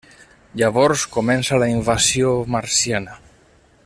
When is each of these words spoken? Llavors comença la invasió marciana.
Llavors 0.61 1.03
comença 1.17 1.59
la 1.65 1.69
invasió 1.75 2.33
marciana. 2.57 3.19